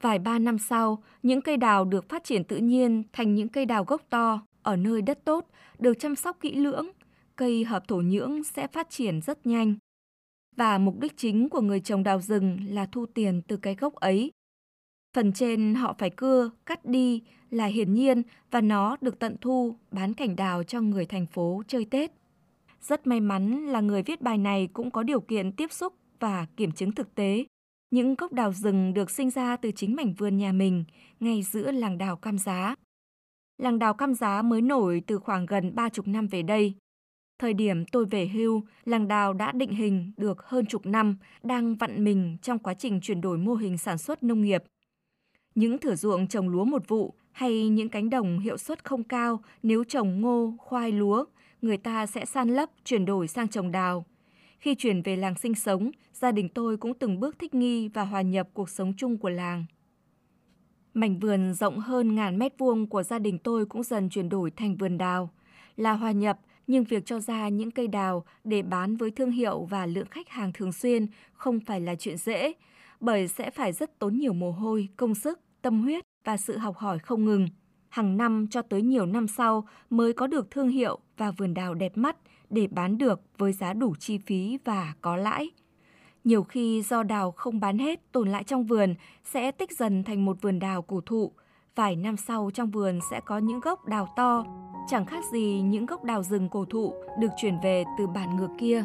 Vài 0.00 0.18
ba 0.18 0.38
năm 0.38 0.58
sau, 0.58 1.02
những 1.22 1.40
cây 1.40 1.56
đào 1.56 1.84
được 1.84 2.08
phát 2.08 2.24
triển 2.24 2.44
tự 2.44 2.56
nhiên 2.56 3.02
thành 3.12 3.34
những 3.34 3.48
cây 3.48 3.64
đào 3.64 3.84
gốc 3.84 4.02
to 4.10 4.40
ở 4.68 4.76
nơi 4.76 5.02
đất 5.02 5.24
tốt, 5.24 5.46
được 5.78 5.98
chăm 5.98 6.16
sóc 6.16 6.36
kỹ 6.40 6.54
lưỡng, 6.54 6.86
cây 7.36 7.64
hợp 7.64 7.88
thổ 7.88 7.96
nhưỡng 7.96 8.44
sẽ 8.44 8.66
phát 8.66 8.90
triển 8.90 9.20
rất 9.20 9.46
nhanh. 9.46 9.74
Và 10.56 10.78
mục 10.78 11.00
đích 11.00 11.16
chính 11.16 11.48
của 11.48 11.60
người 11.60 11.80
trồng 11.80 12.02
đào 12.02 12.20
rừng 12.20 12.58
là 12.68 12.86
thu 12.86 13.06
tiền 13.06 13.42
từ 13.48 13.56
cái 13.56 13.74
gốc 13.74 13.94
ấy. 13.94 14.30
Phần 15.16 15.32
trên 15.32 15.74
họ 15.74 15.94
phải 15.98 16.10
cưa, 16.10 16.50
cắt 16.66 16.84
đi 16.84 17.22
là 17.50 17.66
hiển 17.66 17.94
nhiên 17.94 18.22
và 18.50 18.60
nó 18.60 18.96
được 19.00 19.18
tận 19.18 19.36
thu 19.40 19.76
bán 19.90 20.14
cảnh 20.14 20.36
đào 20.36 20.62
cho 20.62 20.80
người 20.80 21.06
thành 21.06 21.26
phố 21.26 21.62
chơi 21.68 21.84
Tết. 21.84 22.12
Rất 22.80 23.06
may 23.06 23.20
mắn 23.20 23.66
là 23.66 23.80
người 23.80 24.02
viết 24.02 24.20
bài 24.20 24.38
này 24.38 24.68
cũng 24.72 24.90
có 24.90 25.02
điều 25.02 25.20
kiện 25.20 25.52
tiếp 25.52 25.72
xúc 25.72 25.94
và 26.20 26.46
kiểm 26.56 26.72
chứng 26.72 26.92
thực 26.92 27.14
tế. 27.14 27.44
Những 27.90 28.14
gốc 28.14 28.32
đào 28.32 28.52
rừng 28.52 28.94
được 28.94 29.10
sinh 29.10 29.30
ra 29.30 29.56
từ 29.56 29.70
chính 29.70 29.96
mảnh 29.96 30.14
vườn 30.14 30.36
nhà 30.36 30.52
mình, 30.52 30.84
ngay 31.20 31.42
giữa 31.42 31.72
làng 31.72 31.98
đào 31.98 32.16
Cam 32.16 32.38
Giá. 32.38 32.74
Làng 33.58 33.78
đào 33.78 33.94
Cam 33.94 34.14
Giá 34.14 34.42
mới 34.42 34.60
nổi 34.60 35.02
từ 35.06 35.18
khoảng 35.18 35.46
gần 35.46 35.74
ba 35.74 35.88
chục 35.88 36.08
năm 36.08 36.26
về 36.26 36.42
đây. 36.42 36.74
Thời 37.38 37.54
điểm 37.54 37.84
tôi 37.84 38.06
về 38.06 38.26
hưu, 38.26 38.62
làng 38.84 39.08
đào 39.08 39.32
đã 39.32 39.52
định 39.52 39.70
hình 39.70 40.12
được 40.16 40.42
hơn 40.42 40.66
chục 40.66 40.86
năm, 40.86 41.16
đang 41.42 41.74
vặn 41.74 42.04
mình 42.04 42.36
trong 42.42 42.58
quá 42.58 42.74
trình 42.74 43.00
chuyển 43.00 43.20
đổi 43.20 43.38
mô 43.38 43.54
hình 43.54 43.78
sản 43.78 43.98
xuất 43.98 44.22
nông 44.22 44.42
nghiệp. 44.42 44.64
Những 45.54 45.78
thửa 45.78 45.94
ruộng 45.94 46.26
trồng 46.26 46.48
lúa 46.48 46.64
một 46.64 46.88
vụ 46.88 47.14
hay 47.32 47.68
những 47.68 47.88
cánh 47.88 48.10
đồng 48.10 48.38
hiệu 48.38 48.56
suất 48.56 48.84
không 48.84 49.04
cao 49.04 49.40
nếu 49.62 49.84
trồng 49.84 50.20
ngô, 50.20 50.54
khoai 50.58 50.92
lúa, 50.92 51.24
người 51.62 51.76
ta 51.76 52.06
sẽ 52.06 52.24
san 52.24 52.48
lấp 52.48 52.70
chuyển 52.84 53.04
đổi 53.04 53.28
sang 53.28 53.48
trồng 53.48 53.72
đào. 53.72 54.04
Khi 54.58 54.74
chuyển 54.74 55.02
về 55.02 55.16
làng 55.16 55.34
sinh 55.34 55.54
sống, 55.54 55.90
gia 56.12 56.32
đình 56.32 56.48
tôi 56.48 56.76
cũng 56.76 56.94
từng 56.94 57.20
bước 57.20 57.38
thích 57.38 57.54
nghi 57.54 57.88
và 57.88 58.04
hòa 58.04 58.22
nhập 58.22 58.48
cuộc 58.54 58.70
sống 58.70 58.92
chung 58.96 59.18
của 59.18 59.30
làng. 59.30 59.64
Mảnh 60.98 61.18
vườn 61.18 61.54
rộng 61.54 61.78
hơn 61.78 62.14
ngàn 62.14 62.38
mét 62.38 62.58
vuông 62.58 62.86
của 62.86 63.02
gia 63.02 63.18
đình 63.18 63.38
tôi 63.38 63.66
cũng 63.66 63.82
dần 63.82 64.08
chuyển 64.08 64.28
đổi 64.28 64.50
thành 64.50 64.76
vườn 64.76 64.98
đào. 64.98 65.30
Là 65.76 65.92
hòa 65.92 66.10
nhập, 66.10 66.38
nhưng 66.66 66.84
việc 66.84 67.06
cho 67.06 67.20
ra 67.20 67.48
những 67.48 67.70
cây 67.70 67.88
đào 67.88 68.24
để 68.44 68.62
bán 68.62 68.96
với 68.96 69.10
thương 69.10 69.30
hiệu 69.30 69.64
và 69.64 69.86
lượng 69.86 70.06
khách 70.10 70.28
hàng 70.28 70.52
thường 70.52 70.72
xuyên 70.72 71.06
không 71.32 71.60
phải 71.60 71.80
là 71.80 71.94
chuyện 71.94 72.16
dễ, 72.16 72.52
bởi 73.00 73.28
sẽ 73.28 73.50
phải 73.50 73.72
rất 73.72 73.98
tốn 73.98 74.18
nhiều 74.18 74.32
mồ 74.32 74.50
hôi, 74.50 74.88
công 74.96 75.14
sức, 75.14 75.40
tâm 75.62 75.80
huyết 75.80 76.04
và 76.24 76.36
sự 76.36 76.56
học 76.56 76.76
hỏi 76.76 76.98
không 76.98 77.24
ngừng. 77.24 77.48
Hàng 77.88 78.16
năm 78.16 78.46
cho 78.50 78.62
tới 78.62 78.82
nhiều 78.82 79.06
năm 79.06 79.28
sau 79.28 79.68
mới 79.90 80.12
có 80.12 80.26
được 80.26 80.50
thương 80.50 80.68
hiệu 80.68 80.98
và 81.16 81.30
vườn 81.30 81.54
đào 81.54 81.74
đẹp 81.74 81.96
mắt 81.96 82.16
để 82.50 82.66
bán 82.66 82.98
được 82.98 83.20
với 83.38 83.52
giá 83.52 83.72
đủ 83.72 83.94
chi 83.98 84.18
phí 84.18 84.58
và 84.64 84.94
có 85.00 85.16
lãi. 85.16 85.50
Nhiều 86.28 86.42
khi 86.42 86.82
do 86.82 87.02
đào 87.02 87.30
không 87.30 87.60
bán 87.60 87.78
hết 87.78 88.12
tồn 88.12 88.28
lại 88.28 88.44
trong 88.44 88.64
vườn 88.64 88.94
sẽ 89.24 89.50
tích 89.50 89.72
dần 89.78 90.04
thành 90.04 90.24
một 90.24 90.36
vườn 90.42 90.58
đào 90.58 90.82
cổ 90.82 91.00
thụ. 91.06 91.32
Vài 91.76 91.96
năm 91.96 92.16
sau 92.16 92.50
trong 92.54 92.70
vườn 92.70 92.98
sẽ 93.10 93.20
có 93.20 93.38
những 93.38 93.60
gốc 93.60 93.86
đào 93.86 94.08
to, 94.16 94.44
chẳng 94.88 95.06
khác 95.06 95.24
gì 95.32 95.60
những 95.60 95.86
gốc 95.86 96.04
đào 96.04 96.22
rừng 96.22 96.48
cổ 96.48 96.64
thụ 96.64 96.94
được 97.18 97.28
chuyển 97.36 97.54
về 97.62 97.84
từ 97.98 98.06
bản 98.06 98.36
ngược 98.36 98.48
kia. 98.58 98.84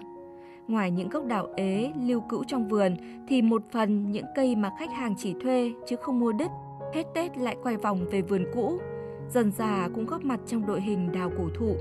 Ngoài 0.68 0.92
những 0.92 1.10
gốc 1.10 1.26
đào 1.26 1.48
ế 1.56 1.92
lưu 2.02 2.22
cữu 2.30 2.44
trong 2.48 2.68
vườn 2.68 2.96
thì 3.28 3.42
một 3.42 3.62
phần 3.72 4.12
những 4.12 4.26
cây 4.36 4.56
mà 4.56 4.72
khách 4.80 4.92
hàng 4.92 5.16
chỉ 5.18 5.36
thuê 5.42 5.74
chứ 5.88 5.96
không 5.96 6.20
mua 6.20 6.32
đứt, 6.32 6.52
hết 6.94 7.04
Tết 7.16 7.38
lại 7.38 7.58
quay 7.64 7.78
vòng 7.78 8.06
về 8.12 8.22
vườn 8.22 8.46
cũ. 8.54 8.80
Dần 9.30 9.52
già 9.52 9.90
cũng 9.96 10.06
góp 10.06 10.24
mặt 10.24 10.40
trong 10.48 10.66
đội 10.66 10.82
hình 10.82 11.12
đào 11.12 11.32
cổ 11.38 11.50
thụ. 11.56 11.76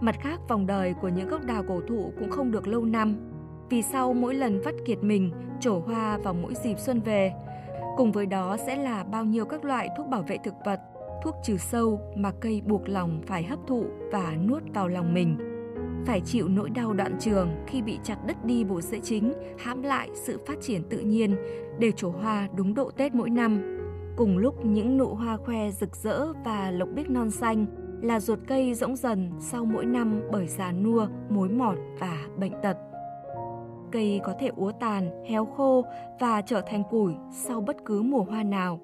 Mặt 0.00 0.16
khác, 0.20 0.40
vòng 0.48 0.66
đời 0.66 0.94
của 1.00 1.08
những 1.08 1.28
gốc 1.28 1.44
đào 1.44 1.64
cổ 1.68 1.80
thụ 1.88 2.12
cũng 2.18 2.30
không 2.30 2.50
được 2.50 2.68
lâu 2.68 2.84
năm. 2.84 3.16
Vì 3.70 3.82
sau 3.82 4.14
mỗi 4.14 4.34
lần 4.34 4.60
vắt 4.60 4.74
kiệt 4.84 4.98
mình, 5.02 5.30
trổ 5.60 5.78
hoa 5.78 6.18
vào 6.18 6.34
mỗi 6.34 6.54
dịp 6.54 6.78
xuân 6.78 7.00
về. 7.00 7.32
Cùng 7.96 8.12
với 8.12 8.26
đó 8.26 8.56
sẽ 8.66 8.76
là 8.76 9.04
bao 9.04 9.24
nhiêu 9.24 9.44
các 9.44 9.64
loại 9.64 9.88
thuốc 9.96 10.06
bảo 10.06 10.22
vệ 10.22 10.38
thực 10.44 10.54
vật, 10.64 10.80
thuốc 11.24 11.34
trừ 11.44 11.56
sâu 11.56 12.00
mà 12.16 12.32
cây 12.40 12.62
buộc 12.66 12.88
lòng 12.88 13.20
phải 13.26 13.42
hấp 13.42 13.58
thụ 13.66 13.84
và 14.12 14.36
nuốt 14.48 14.62
vào 14.74 14.88
lòng 14.88 15.14
mình. 15.14 15.38
Phải 16.06 16.20
chịu 16.20 16.48
nỗi 16.48 16.70
đau 16.70 16.92
đoạn 16.92 17.16
trường 17.20 17.50
khi 17.66 17.82
bị 17.82 17.98
chặt 18.04 18.16
đứt 18.26 18.44
đi 18.44 18.64
bộ 18.64 18.80
rễ 18.80 19.00
chính, 19.00 19.32
hãm 19.58 19.82
lại 19.82 20.08
sự 20.14 20.38
phát 20.46 20.60
triển 20.60 20.82
tự 20.90 20.98
nhiên 20.98 21.36
để 21.78 21.92
trổ 21.92 22.10
hoa 22.10 22.48
đúng 22.56 22.74
độ 22.74 22.90
Tết 22.90 23.14
mỗi 23.14 23.30
năm. 23.30 23.78
Cùng 24.16 24.38
lúc 24.38 24.64
những 24.64 24.96
nụ 24.96 25.14
hoa 25.14 25.36
khoe 25.36 25.70
rực 25.70 25.96
rỡ 25.96 26.32
và 26.44 26.70
lộc 26.70 26.88
biếc 26.94 27.10
non 27.10 27.30
xanh 27.30 27.66
là 28.02 28.20
ruột 28.20 28.38
cây 28.46 28.74
rỗng 28.74 28.96
dần 28.96 29.32
sau 29.40 29.64
mỗi 29.64 29.86
năm 29.86 30.20
bởi 30.32 30.46
già 30.46 30.72
nua, 30.72 31.06
mối 31.28 31.48
mọt 31.48 31.78
và 31.98 32.18
bệnh 32.36 32.52
tật. 32.62 32.76
Cây 33.92 34.20
có 34.24 34.34
thể 34.38 34.50
úa 34.56 34.72
tàn, 34.72 35.24
héo 35.24 35.44
khô 35.44 35.84
và 36.20 36.42
trở 36.42 36.60
thành 36.60 36.82
củi 36.90 37.14
sau 37.32 37.60
bất 37.60 37.76
cứ 37.84 38.02
mùa 38.02 38.22
hoa 38.22 38.42
nào. 38.42 38.80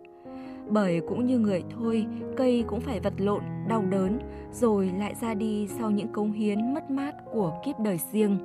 Bởi 0.69 1.01
cũng 1.09 1.27
như 1.27 1.39
người 1.39 1.63
thôi, 1.71 2.07
cây 2.37 2.65
cũng 2.69 2.81
phải 2.81 3.01
vật 3.01 3.13
lộn, 3.17 3.43
đau 3.69 3.83
đớn, 3.83 4.19
rồi 4.53 4.93
lại 4.99 5.15
ra 5.21 5.35
đi 5.35 5.69
sau 5.79 5.91
những 5.91 6.13
cống 6.13 6.33
hiến 6.33 6.75
mất 6.75 6.91
mát 6.91 7.15
của 7.33 7.53
kiếp 7.65 7.79
đời 7.81 8.01
riêng. 8.13 8.39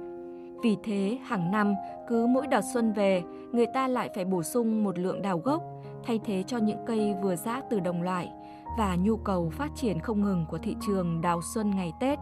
Vì 0.64 0.78
thế, 0.84 1.18
hàng 1.24 1.52
năm, 1.52 1.74
cứ 2.08 2.28
mỗi 2.28 2.48
đợt 2.48 2.62
xuân 2.74 2.94
về, 2.94 3.24
người 3.52 3.66
ta 3.74 3.88
lại 3.88 4.10
phải 4.16 4.26
bổ 4.26 4.44
sung 4.44 4.84
một 4.84 5.00
lượng 5.00 5.22
đào 5.22 5.38
gốc, 5.40 5.64
thay 6.04 6.20
thế 6.26 6.44
cho 6.48 6.58
những 6.58 6.80
cây 6.86 7.16
vừa 7.22 7.36
rã 7.36 7.62
từ 7.70 7.80
đồng 7.80 8.02
loại, 8.02 8.30
và 8.78 8.96
nhu 8.96 9.18
cầu 9.18 9.50
phát 9.50 9.72
triển 9.76 10.00
không 10.00 10.22
ngừng 10.22 10.46
của 10.50 10.58
thị 10.58 10.76
trường 10.88 11.22
đào 11.22 11.42
xuân 11.54 11.70
ngày 11.70 11.94
Tết. 12.00 12.20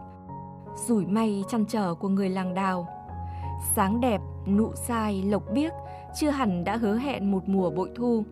Rủi 0.86 1.06
may 1.06 1.44
chăn 1.48 1.64
trở 1.68 1.94
của 1.94 2.08
người 2.08 2.28
làng 2.28 2.54
đào. 2.54 2.86
Sáng 3.60 4.00
đẹp, 4.00 4.20
nụ 4.46 4.72
sai, 4.74 5.22
lộc 5.26 5.42
biếc 5.52 5.72
chưa 6.20 6.30
hẳn 6.30 6.64
đã 6.64 6.76
hứa 6.76 6.96
hẹn 6.96 7.30
một 7.30 7.48
mùa 7.48 7.70
bội 7.70 7.90
thu. 7.94 8.24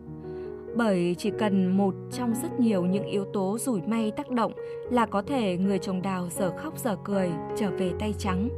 Bởi 0.75 1.15
chỉ 1.17 1.31
cần 1.39 1.77
một 1.77 1.93
trong 2.11 2.33
rất 2.41 2.59
nhiều 2.59 2.85
những 2.85 3.05
yếu 3.05 3.25
tố 3.33 3.57
rủi 3.59 3.81
may 3.81 4.11
tác 4.11 4.29
động 4.29 4.53
là 4.89 5.05
có 5.05 5.21
thể 5.21 5.57
người 5.57 5.79
trồng 5.79 6.01
đào 6.01 6.27
giờ 6.29 6.53
khóc 6.57 6.77
giờ 6.77 6.95
cười 7.03 7.31
trở 7.57 7.71
về 7.71 7.91
tay 7.99 8.13
trắng. 8.17 8.49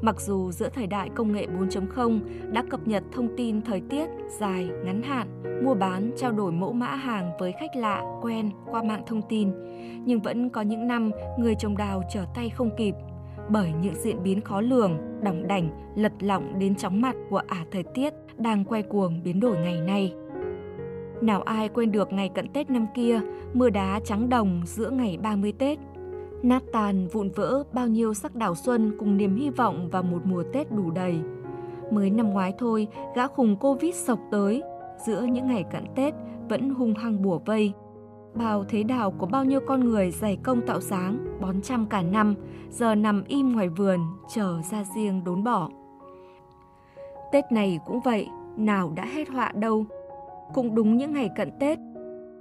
Mặc 0.00 0.20
dù 0.20 0.52
giữa 0.52 0.68
thời 0.68 0.86
đại 0.86 1.08
công 1.14 1.32
nghệ 1.32 1.46
4.0 1.58 2.20
đã 2.52 2.64
cập 2.70 2.88
nhật 2.88 3.02
thông 3.12 3.36
tin 3.36 3.62
thời 3.62 3.82
tiết 3.90 4.06
dài, 4.38 4.68
ngắn 4.84 5.02
hạn, 5.02 5.42
mua 5.64 5.74
bán, 5.74 6.10
trao 6.16 6.32
đổi 6.32 6.52
mẫu 6.52 6.72
mã 6.72 6.86
hàng 6.86 7.32
với 7.38 7.52
khách 7.52 7.76
lạ, 7.76 8.02
quen 8.22 8.50
qua 8.70 8.82
mạng 8.82 9.02
thông 9.06 9.22
tin, 9.28 9.50
nhưng 10.04 10.20
vẫn 10.20 10.50
có 10.50 10.62
những 10.62 10.86
năm 10.86 11.10
người 11.38 11.54
trồng 11.58 11.76
đào 11.76 12.02
trở 12.12 12.24
tay 12.34 12.50
không 12.50 12.70
kịp 12.76 12.94
bởi 13.48 13.72
những 13.82 13.94
diễn 13.94 14.22
biến 14.22 14.40
khó 14.40 14.60
lường, 14.60 14.98
đỏng 15.22 15.48
đảnh, 15.48 15.68
lật 15.96 16.12
lọng 16.20 16.58
đến 16.58 16.74
chóng 16.74 17.00
mặt 17.00 17.16
của 17.30 17.40
ả 17.46 17.64
thời 17.70 17.82
tiết 17.82 18.14
đang 18.38 18.64
quay 18.64 18.82
cuồng 18.82 19.22
biến 19.24 19.40
đổi 19.40 19.56
ngày 19.56 19.80
nay. 19.80 20.14
Nào 21.20 21.42
ai 21.42 21.68
quên 21.68 21.92
được 21.92 22.12
ngày 22.12 22.28
cận 22.28 22.48
Tết 22.48 22.70
năm 22.70 22.86
kia, 22.94 23.20
mưa 23.52 23.70
đá 23.70 24.00
trắng 24.04 24.28
đồng 24.28 24.62
giữa 24.64 24.90
ngày 24.90 25.18
30 25.22 25.52
Tết. 25.58 25.78
Nát 26.42 26.62
tàn 26.72 27.08
vụn 27.08 27.30
vỡ 27.30 27.62
bao 27.72 27.88
nhiêu 27.88 28.14
sắc 28.14 28.34
đào 28.34 28.54
xuân 28.54 28.96
cùng 28.98 29.16
niềm 29.16 29.36
hy 29.36 29.50
vọng 29.50 29.88
vào 29.88 30.02
một 30.02 30.20
mùa 30.24 30.42
Tết 30.52 30.72
đủ 30.72 30.90
đầy. 30.90 31.20
Mới 31.90 32.10
năm 32.10 32.30
ngoái 32.30 32.52
thôi, 32.58 32.88
gã 33.14 33.26
khùng 33.26 33.56
Covid 33.56 33.94
sộc 33.94 34.18
tới, 34.30 34.62
giữa 35.06 35.22
những 35.22 35.46
ngày 35.46 35.64
cận 35.72 35.84
Tết 35.94 36.14
vẫn 36.48 36.70
hung 36.70 36.94
hăng 36.94 37.22
bùa 37.22 37.38
vây. 37.38 37.72
Bao 38.36 38.64
thế 38.68 38.82
đào 38.82 39.10
của 39.10 39.26
bao 39.26 39.44
nhiêu 39.44 39.60
con 39.66 39.80
người 39.80 40.10
dày 40.10 40.36
công 40.36 40.66
tạo 40.66 40.80
dáng, 40.80 41.38
bón 41.40 41.62
chăm 41.62 41.86
cả 41.86 42.02
năm, 42.02 42.34
giờ 42.70 42.94
nằm 42.94 43.24
im 43.28 43.52
ngoài 43.52 43.68
vườn, 43.68 44.00
chờ 44.34 44.60
ra 44.70 44.84
riêng 44.96 45.24
đốn 45.24 45.44
bỏ. 45.44 45.70
Tết 47.32 47.52
này 47.52 47.78
cũng 47.86 48.00
vậy, 48.00 48.28
nào 48.56 48.92
đã 48.96 49.04
hết 49.04 49.28
họa 49.28 49.52
đâu. 49.54 49.86
Cũng 50.54 50.74
đúng 50.74 50.96
những 50.96 51.12
ngày 51.12 51.30
cận 51.36 51.50
Tết, 51.60 51.78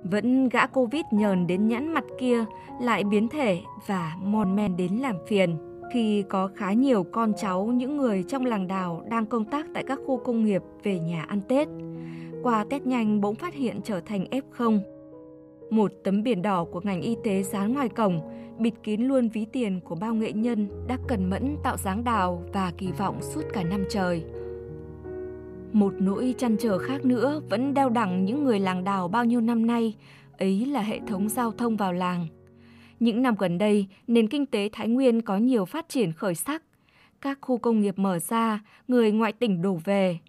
vẫn 0.03 0.49
gã 0.49 0.67
Covid 0.67 1.03
nhờn 1.11 1.47
đến 1.47 1.67
nhãn 1.67 1.93
mặt 1.93 2.03
kia 2.19 2.45
lại 2.81 3.03
biến 3.03 3.27
thể 3.27 3.61
và 3.87 4.15
mòn 4.23 4.55
men 4.55 4.77
đến 4.77 4.93
làm 4.93 5.15
phiền 5.27 5.57
khi 5.93 6.23
có 6.29 6.49
khá 6.55 6.73
nhiều 6.73 7.03
con 7.03 7.33
cháu 7.37 7.65
những 7.65 7.97
người 7.97 8.23
trong 8.23 8.45
làng 8.45 8.67
đào 8.67 9.03
đang 9.09 9.25
công 9.25 9.45
tác 9.45 9.65
tại 9.73 9.83
các 9.87 9.99
khu 10.05 10.17
công 10.17 10.45
nghiệp 10.45 10.61
về 10.83 10.99
nhà 10.99 11.25
ăn 11.27 11.41
Tết. 11.41 11.67
Qua 12.43 12.65
test 12.69 12.85
nhanh 12.85 13.21
bỗng 13.21 13.35
phát 13.35 13.53
hiện 13.53 13.81
trở 13.83 13.99
thành 13.99 14.25
F0. 14.31 14.79
Một 15.69 15.91
tấm 16.03 16.23
biển 16.23 16.41
đỏ 16.41 16.65
của 16.65 16.81
ngành 16.83 17.01
y 17.01 17.15
tế 17.23 17.43
dán 17.43 17.73
ngoài 17.73 17.89
cổng, 17.89 18.21
bịt 18.59 18.73
kín 18.83 19.01
luôn 19.01 19.29
ví 19.29 19.45
tiền 19.45 19.79
của 19.79 19.95
bao 19.95 20.13
nghệ 20.13 20.31
nhân 20.31 20.67
đã 20.87 20.97
cần 21.07 21.29
mẫn 21.29 21.57
tạo 21.63 21.77
dáng 21.77 22.03
đào 22.03 22.43
và 22.53 22.71
kỳ 22.77 22.91
vọng 22.91 23.21
suốt 23.21 23.41
cả 23.53 23.63
năm 23.63 23.83
trời. 23.89 24.23
Một 25.73 25.93
nỗi 25.99 26.35
chăn 26.37 26.55
trở 26.59 26.77
khác 26.77 27.05
nữa 27.05 27.41
vẫn 27.49 27.73
đeo 27.73 27.89
đẳng 27.89 28.25
những 28.25 28.43
người 28.43 28.59
làng 28.59 28.83
đào 28.83 29.07
bao 29.07 29.25
nhiêu 29.25 29.41
năm 29.41 29.65
nay, 29.65 29.95
ấy 30.37 30.65
là 30.65 30.81
hệ 30.81 30.99
thống 31.07 31.29
giao 31.29 31.51
thông 31.51 31.77
vào 31.77 31.93
làng. 31.93 32.27
Những 32.99 33.21
năm 33.21 33.35
gần 33.39 33.57
đây, 33.57 33.87
nền 34.07 34.27
kinh 34.27 34.45
tế 34.45 34.69
Thái 34.73 34.87
Nguyên 34.87 35.21
có 35.21 35.37
nhiều 35.37 35.65
phát 35.65 35.89
triển 35.89 36.11
khởi 36.11 36.35
sắc. 36.35 36.63
Các 37.21 37.37
khu 37.41 37.57
công 37.57 37.79
nghiệp 37.79 37.99
mở 37.99 38.19
ra, 38.19 38.59
người 38.87 39.11
ngoại 39.11 39.31
tỉnh 39.31 39.61
đổ 39.61 39.79
về. 39.83 40.19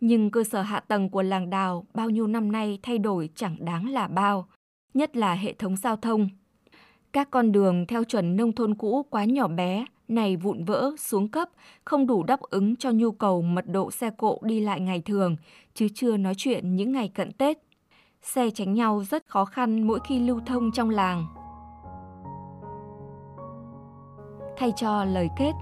Nhưng 0.00 0.30
cơ 0.30 0.44
sở 0.44 0.62
hạ 0.62 0.80
tầng 0.80 1.08
của 1.08 1.22
làng 1.22 1.50
đào 1.50 1.86
bao 1.94 2.10
nhiêu 2.10 2.26
năm 2.26 2.52
nay 2.52 2.78
thay 2.82 2.98
đổi 2.98 3.28
chẳng 3.34 3.56
đáng 3.60 3.88
là 3.88 4.08
bao, 4.08 4.46
nhất 4.94 5.16
là 5.16 5.34
hệ 5.34 5.52
thống 5.52 5.76
giao 5.76 5.96
thông. 5.96 6.28
Các 7.12 7.30
con 7.30 7.52
đường 7.52 7.86
theo 7.86 8.04
chuẩn 8.04 8.36
nông 8.36 8.52
thôn 8.52 8.74
cũ 8.74 9.06
quá 9.10 9.24
nhỏ 9.24 9.48
bé, 9.48 9.84
này 10.08 10.36
vụn 10.36 10.64
vỡ, 10.64 10.90
xuống 10.98 11.28
cấp, 11.28 11.48
không 11.84 12.06
đủ 12.06 12.22
đáp 12.22 12.40
ứng 12.40 12.76
cho 12.76 12.90
nhu 12.90 13.12
cầu 13.12 13.42
mật 13.42 13.64
độ 13.68 13.90
xe 13.90 14.10
cộ 14.10 14.38
đi 14.42 14.60
lại 14.60 14.80
ngày 14.80 15.00
thường, 15.00 15.36
chứ 15.74 15.88
chưa 15.94 16.16
nói 16.16 16.34
chuyện 16.36 16.76
những 16.76 16.92
ngày 16.92 17.08
cận 17.08 17.32
Tết. 17.32 17.58
Xe 18.22 18.50
tránh 18.50 18.74
nhau 18.74 19.04
rất 19.10 19.26
khó 19.26 19.44
khăn 19.44 19.86
mỗi 19.86 20.00
khi 20.08 20.18
lưu 20.18 20.40
thông 20.46 20.72
trong 20.72 20.90
làng. 20.90 21.26
Thay 24.56 24.72
cho 24.76 25.04
lời 25.04 25.28
kết, 25.38 25.52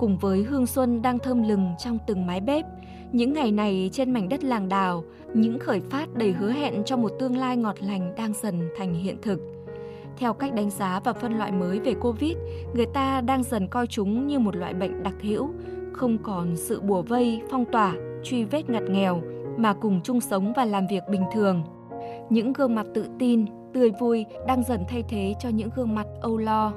cùng 0.00 0.18
với 0.18 0.42
hương 0.42 0.66
xuân 0.66 1.02
đang 1.02 1.18
thơm 1.18 1.48
lừng 1.48 1.70
trong 1.78 1.98
từng 2.06 2.26
mái 2.26 2.40
bếp, 2.40 2.64
những 3.12 3.32
ngày 3.32 3.52
này 3.52 3.90
trên 3.92 4.12
mảnh 4.12 4.28
đất 4.28 4.44
làng 4.44 4.68
đào, 4.68 5.04
những 5.34 5.58
khởi 5.58 5.80
phát 5.80 6.14
đầy 6.14 6.32
hứa 6.32 6.50
hẹn 6.50 6.82
cho 6.84 6.96
một 6.96 7.12
tương 7.18 7.36
lai 7.36 7.56
ngọt 7.56 7.76
lành 7.80 8.14
đang 8.16 8.32
dần 8.42 8.68
thành 8.78 8.94
hiện 8.94 9.16
thực– 9.22 9.40
theo 10.20 10.32
cách 10.32 10.54
đánh 10.54 10.70
giá 10.70 11.00
và 11.04 11.12
phân 11.12 11.38
loại 11.38 11.52
mới 11.52 11.80
về 11.80 11.94
Covid, 11.94 12.36
người 12.74 12.86
ta 12.86 13.20
đang 13.20 13.42
dần 13.42 13.68
coi 13.68 13.86
chúng 13.86 14.26
như 14.26 14.38
một 14.38 14.56
loại 14.56 14.74
bệnh 14.74 15.02
đặc 15.02 15.14
hữu, 15.22 15.50
không 15.92 16.18
còn 16.22 16.56
sự 16.56 16.80
bùa 16.80 17.02
vây, 17.02 17.42
phong 17.50 17.64
tỏa, 17.72 17.94
truy 18.22 18.44
vết 18.44 18.70
ngặt 18.70 18.82
nghèo, 18.90 19.22
mà 19.56 19.74
cùng 19.74 20.00
chung 20.04 20.20
sống 20.20 20.52
và 20.56 20.64
làm 20.64 20.86
việc 20.90 21.02
bình 21.10 21.22
thường. 21.34 21.62
Những 22.30 22.52
gương 22.52 22.74
mặt 22.74 22.86
tự 22.94 23.06
tin, 23.18 23.46
tươi 23.74 23.90
vui 24.00 24.24
đang 24.46 24.62
dần 24.64 24.84
thay 24.88 25.02
thế 25.08 25.34
cho 25.40 25.48
những 25.48 25.70
gương 25.76 25.94
mặt 25.94 26.06
âu 26.20 26.36
lo. 26.36 26.72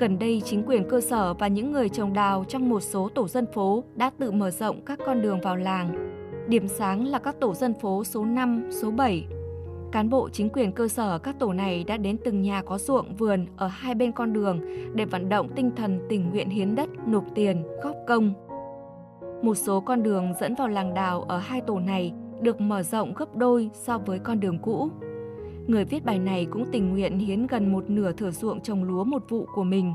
Gần 0.00 0.18
đây, 0.18 0.42
chính 0.44 0.62
quyền 0.66 0.88
cơ 0.88 1.00
sở 1.00 1.34
và 1.34 1.48
những 1.48 1.72
người 1.72 1.88
trồng 1.88 2.12
đào 2.12 2.44
trong 2.48 2.68
một 2.68 2.80
số 2.80 3.08
tổ 3.14 3.28
dân 3.28 3.46
phố 3.52 3.84
đã 3.94 4.10
tự 4.18 4.30
mở 4.30 4.50
rộng 4.50 4.80
các 4.84 4.98
con 5.06 5.22
đường 5.22 5.40
vào 5.40 5.56
làng. 5.56 6.12
Điểm 6.48 6.68
sáng 6.68 7.06
là 7.06 7.18
các 7.18 7.40
tổ 7.40 7.54
dân 7.54 7.74
phố 7.80 8.04
số 8.04 8.24
5, 8.24 8.68
số 8.70 8.90
7 8.90 9.26
Cán 9.92 10.10
bộ 10.10 10.28
chính 10.28 10.48
quyền 10.50 10.72
cơ 10.72 10.88
sở 10.88 11.18
các 11.18 11.36
tổ 11.38 11.52
này 11.52 11.84
đã 11.84 11.96
đến 11.96 12.16
từng 12.24 12.42
nhà 12.42 12.62
có 12.62 12.78
ruộng 12.78 13.14
vườn 13.16 13.46
ở 13.56 13.66
hai 13.66 13.94
bên 13.94 14.12
con 14.12 14.32
đường 14.32 14.60
để 14.94 15.04
vận 15.04 15.28
động 15.28 15.48
tinh 15.56 15.70
thần 15.76 16.00
tình 16.08 16.30
nguyện 16.30 16.48
hiến 16.48 16.74
đất, 16.74 16.88
nộp 17.06 17.24
tiền, 17.34 17.62
góp 17.82 17.96
công. 18.06 18.34
Một 19.42 19.54
số 19.54 19.80
con 19.80 20.02
đường 20.02 20.32
dẫn 20.40 20.54
vào 20.54 20.68
làng 20.68 20.94
đào 20.94 21.22
ở 21.22 21.38
hai 21.38 21.60
tổ 21.60 21.78
này 21.78 22.12
được 22.40 22.60
mở 22.60 22.82
rộng 22.82 23.14
gấp 23.14 23.36
đôi 23.36 23.70
so 23.74 23.98
với 23.98 24.18
con 24.18 24.40
đường 24.40 24.58
cũ. 24.58 24.90
Người 25.70 25.84
viết 25.84 26.04
bài 26.04 26.18
này 26.18 26.46
cũng 26.50 26.64
tình 26.72 26.90
nguyện 26.90 27.18
hiến 27.18 27.46
gần 27.46 27.72
một 27.72 27.90
nửa 27.90 28.12
thửa 28.12 28.30
ruộng 28.30 28.60
trồng 28.60 28.84
lúa 28.84 29.04
một 29.04 29.22
vụ 29.28 29.46
của 29.54 29.64
mình. 29.64 29.94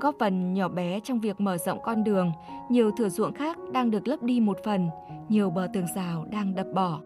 Góp 0.00 0.14
phần 0.18 0.54
nhỏ 0.54 0.68
bé 0.68 1.00
trong 1.00 1.20
việc 1.20 1.40
mở 1.40 1.56
rộng 1.56 1.78
con 1.84 2.04
đường, 2.04 2.32
nhiều 2.68 2.90
thửa 2.90 3.08
ruộng 3.08 3.32
khác 3.32 3.58
đang 3.72 3.90
được 3.90 4.08
lấp 4.08 4.22
đi 4.22 4.40
một 4.40 4.58
phần, 4.64 4.88
nhiều 5.28 5.50
bờ 5.50 5.68
tường 5.74 5.86
rào 5.94 6.26
đang 6.30 6.54
đập 6.54 6.66
bỏ. 6.74 7.00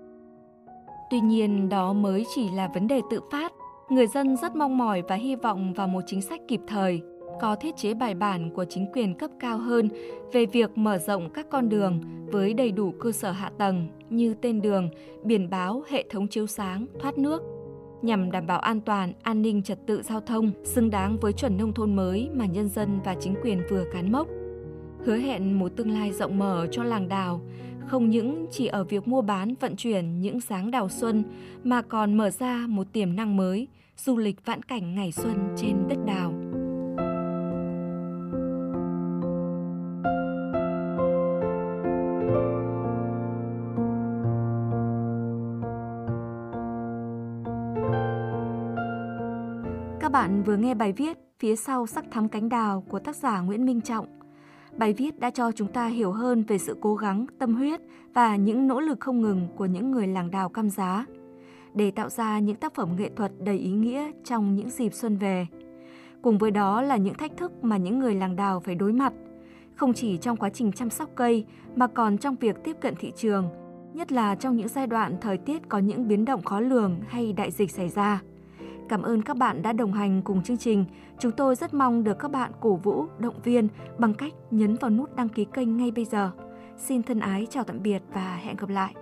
Tuy 1.10 1.20
nhiên, 1.20 1.68
đó 1.68 1.92
mới 1.92 2.26
chỉ 2.34 2.50
là 2.50 2.68
vấn 2.74 2.86
đề 2.86 3.00
tự 3.10 3.20
phát. 3.32 3.52
Người 3.88 4.06
dân 4.06 4.36
rất 4.36 4.56
mong 4.56 4.78
mỏi 4.78 5.02
và 5.08 5.14
hy 5.14 5.36
vọng 5.36 5.72
vào 5.72 5.88
một 5.88 6.00
chính 6.06 6.22
sách 6.22 6.40
kịp 6.48 6.60
thời, 6.66 7.02
có 7.40 7.54
thiết 7.54 7.76
chế 7.76 7.94
bài 7.94 8.14
bản 8.14 8.50
của 8.54 8.64
chính 8.64 8.86
quyền 8.92 9.14
cấp 9.14 9.30
cao 9.40 9.58
hơn 9.58 9.88
về 10.32 10.46
việc 10.46 10.78
mở 10.78 10.98
rộng 10.98 11.30
các 11.30 11.46
con 11.50 11.68
đường 11.68 12.00
với 12.32 12.54
đầy 12.54 12.72
đủ 12.72 12.92
cơ 13.00 13.12
sở 13.12 13.30
hạ 13.30 13.52
tầng 13.58 13.88
như 14.10 14.34
tên 14.34 14.62
đường, 14.62 14.90
biển 15.22 15.50
báo, 15.50 15.82
hệ 15.88 16.04
thống 16.10 16.28
chiếu 16.28 16.46
sáng, 16.46 16.86
thoát 17.00 17.18
nước 17.18 17.42
nhằm 18.02 18.30
đảm 18.30 18.47
bảo 18.47 18.59
an 18.59 18.80
toàn, 18.80 19.12
an 19.23 19.42
ninh 19.42 19.62
trật 19.62 19.87
tự 19.87 20.02
giao 20.02 20.21
thông 20.21 20.52
xứng 20.64 20.90
đáng 20.90 21.19
với 21.21 21.33
chuẩn 21.33 21.57
nông 21.57 21.73
thôn 21.73 21.97
mới 21.97 22.28
mà 22.35 22.47
nhân 22.47 22.69
dân 22.69 23.00
và 23.04 23.14
chính 23.21 23.35
quyền 23.42 23.62
vừa 23.71 23.85
cán 23.92 24.12
mốc. 24.12 24.28
Hứa 25.04 25.16
hẹn 25.16 25.59
một 25.59 25.73
tương 25.76 25.90
lai 25.90 26.12
rộng 26.12 26.38
mở 26.38 26.66
cho 26.71 26.85
làng 26.85 27.09
đào, 27.09 27.40
không 27.87 28.11
những 28.11 28.47
chỉ 28.50 28.66
ở 28.66 28.85
việc 28.85 29.09
mua 29.09 29.23
bán 29.23 29.54
vận 29.61 29.76
chuyển 29.76 30.21
những 30.21 30.40
sáng 30.40 30.71
đào 30.71 30.88
xuân 30.88 31.25
mà 31.64 31.83
còn 31.83 32.16
mở 32.16 32.30
ra 32.30 32.66
một 32.69 32.87
tiềm 32.92 33.16
năng 33.16 33.37
mới, 33.37 33.69
du 33.97 34.16
lịch 34.16 34.45
vãn 34.45 34.62
cảnh 34.62 34.95
ngày 34.95 35.12
xuân 35.12 35.54
trên 35.57 35.76
đất 35.88 35.99
đào. 36.07 36.39
Các 50.11 50.23
bạn 50.23 50.43
vừa 50.43 50.57
nghe 50.57 50.75
bài 50.75 50.93
viết 50.93 51.19
Phía 51.38 51.57
sau 51.57 51.87
sắc 51.87 52.05
thắm 52.11 52.29
cánh 52.29 52.49
đào 52.49 52.85
của 52.88 52.99
tác 52.99 53.17
giả 53.17 53.40
Nguyễn 53.40 53.67
Minh 53.67 53.81
Trọng 53.81 54.07
Bài 54.76 54.93
viết 54.93 55.21
đã 55.21 55.31
cho 55.31 55.52
chúng 55.52 55.73
ta 55.73 55.87
hiểu 55.87 56.12
hơn 56.12 56.45
về 56.49 56.59
sự 56.59 56.76
cố 56.81 56.95
gắng, 56.95 57.26
tâm 57.38 57.55
huyết 57.55 57.81
và 58.14 58.37
những 58.37 58.67
nỗ 58.67 58.81
lực 58.81 59.00
không 59.00 59.21
ngừng 59.21 59.49
của 59.57 59.67
những 59.67 59.90
người 59.90 60.07
làng 60.07 60.31
đào 60.31 60.49
cam 60.49 60.71
giá 60.71 61.07
để 61.75 61.90
tạo 61.90 62.09
ra 62.09 62.38
những 62.38 62.57
tác 62.57 62.75
phẩm 62.75 62.88
nghệ 62.99 63.11
thuật 63.17 63.33
đầy 63.45 63.59
ý 63.59 63.71
nghĩa 63.71 64.11
trong 64.25 64.55
những 64.55 64.71
dịp 64.71 64.95
xuân 64.95 65.17
về. 65.17 65.47
Cùng 66.23 66.38
với 66.38 66.50
đó 66.50 66.83
là 66.83 66.97
những 66.97 67.14
thách 67.14 67.37
thức 67.37 67.64
mà 67.64 67.76
những 67.76 67.99
người 67.99 68.14
làng 68.14 68.37
đào 68.37 68.61
phải 68.61 68.75
đối 68.75 68.93
mặt, 68.93 69.12
không 69.75 69.93
chỉ 69.93 70.17
trong 70.17 70.37
quá 70.37 70.50
trình 70.50 70.73
chăm 70.73 70.90
sóc 70.90 71.11
cây 71.14 71.45
mà 71.76 71.87
còn 71.87 72.19
trong 72.19 72.37
việc 72.37 72.57
tiếp 72.64 72.76
cận 72.81 72.95
thị 72.97 73.12
trường, 73.17 73.49
nhất 73.95 74.12
là 74.12 74.35
trong 74.35 74.57
những 74.57 74.69
giai 74.69 74.87
đoạn 74.87 75.17
thời 75.21 75.38
tiết 75.38 75.69
có 75.69 75.79
những 75.79 76.09
biến 76.09 76.25
động 76.25 76.43
khó 76.43 76.61
lường 76.61 77.00
hay 77.09 77.33
đại 77.33 77.50
dịch 77.50 77.71
xảy 77.71 77.88
ra. 77.88 78.23
Cảm 78.90 79.02
ơn 79.02 79.23
các 79.23 79.37
bạn 79.37 79.62
đã 79.62 79.73
đồng 79.73 79.92
hành 79.92 80.23
cùng 80.23 80.42
chương 80.42 80.59
trình. 80.59 80.85
Chúng 81.18 81.32
tôi 81.32 81.54
rất 81.54 81.75
mong 81.75 82.04
được 82.04 82.18
các 82.18 82.30
bạn 82.30 82.52
cổ 82.61 82.76
vũ, 82.76 83.06
động 83.18 83.35
viên 83.44 83.68
bằng 83.99 84.14
cách 84.14 84.32
nhấn 84.50 84.76
vào 84.76 84.90
nút 84.90 85.16
đăng 85.16 85.28
ký 85.28 85.44
kênh 85.44 85.76
ngay 85.76 85.90
bây 85.90 86.04
giờ. 86.04 86.30
Xin 86.76 87.02
thân 87.02 87.20
ái 87.20 87.47
chào 87.50 87.64
tạm 87.64 87.82
biệt 87.82 88.02
và 88.12 88.37
hẹn 88.37 88.56
gặp 88.56 88.68
lại. 88.68 88.94